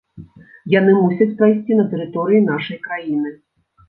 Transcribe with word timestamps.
Яны 0.79 0.95
мусяць 1.01 1.35
прайсці 1.41 1.77
на 1.79 1.85
тэрыторыі 1.91 2.39
нашай 2.47 2.81
краіны. 2.87 3.35